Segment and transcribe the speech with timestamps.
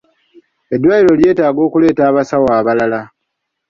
[0.75, 3.01] Eddwaliro lyetaaga okuleeta abasawo abalala.